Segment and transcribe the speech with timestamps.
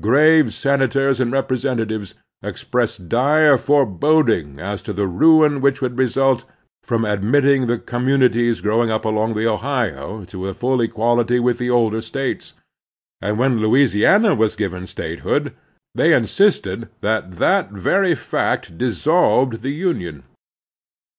[0.00, 6.44] Grave senators and repre sentatives expressed dire foreboding as to the ruin which would result
[6.84, 11.56] from admitting the communi ties growing up along the Ohio to a full equality with
[11.56, 12.52] the older States;
[13.22, 15.54] and when Louisiana was given statehood,
[15.94, 20.22] they insisted that that very fact 336 The Strenuous Life dissolved the Union